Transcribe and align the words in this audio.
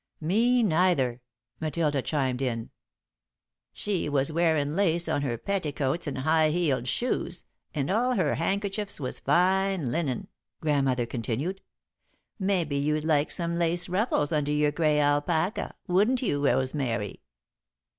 "Me 0.19 0.63
neither," 0.63 1.21
Matilda 1.59 2.01
chimed 2.01 2.41
in. 2.41 2.71
"She 3.71 4.09
was 4.09 4.31
wearin' 4.33 4.75
lace 4.75 5.07
on 5.07 5.21
her 5.21 5.37
petticoats 5.37 6.07
and 6.07 6.17
high 6.17 6.49
heeled 6.49 6.87
shoes, 6.87 7.43
and 7.75 7.91
all 7.91 8.15
her 8.15 8.33
handkerchiefs 8.33 8.99
was 8.99 9.19
fine 9.19 9.91
linen," 9.91 10.27
Grandmother 10.59 11.05
continued. 11.05 11.61
"Maybe 12.39 12.77
you'd 12.77 13.03
like 13.03 13.29
some 13.29 13.55
lace 13.57 13.87
ruffles 13.87 14.33
under 14.33 14.51
your 14.51 14.71
grey 14.71 14.99
alpaca, 14.99 15.75
wouldn't 15.87 16.23
you, 16.23 16.43
Rosemary?" 16.43 17.21